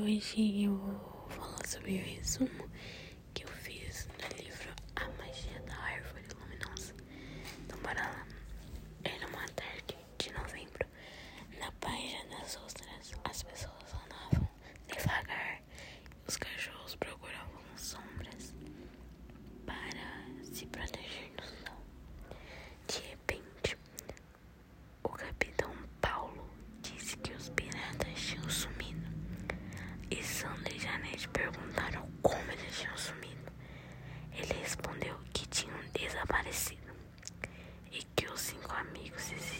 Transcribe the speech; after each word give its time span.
hoje 0.00 0.64
eu 0.64 0.76
vou 0.76 1.00
falar 1.28 1.66
sobre 1.66 1.96
o 1.98 2.02
resumo. 2.02 2.50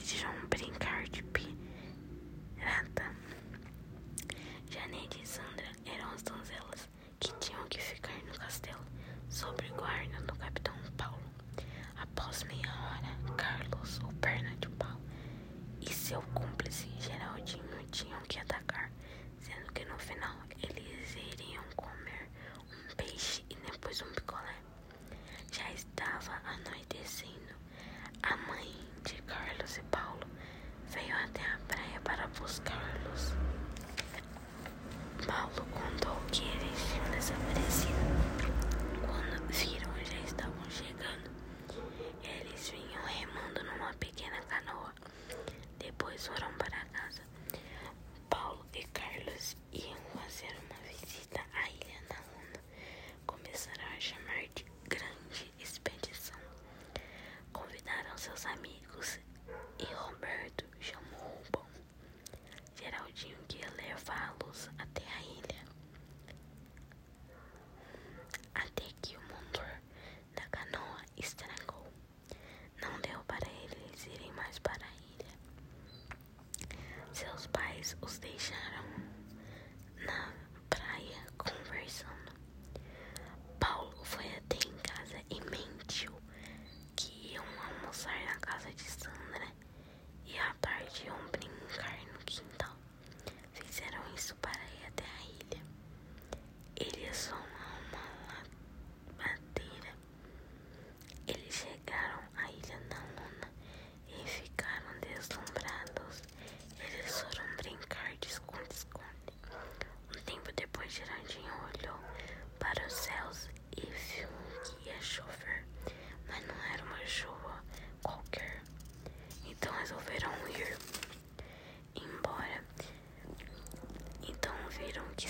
decidiram 0.04 0.34
brincar 0.50 1.04
de 1.10 1.22
amigos 58.64 59.20
e 59.78 59.84
Roberto 59.94 60.64
chamou 60.80 61.20
o 61.20 61.50
bom. 61.52 61.66
Geraldinho 62.80 63.36
que 63.46 63.58
ia 63.58 63.70
levá-lo 63.76 64.43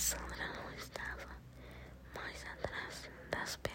Sandra 0.04 0.46
não 0.54 0.70
estava 0.76 1.30
mais 2.14 2.44
atrás 2.44 3.10
das 3.30 3.56
pernas. 3.56 3.73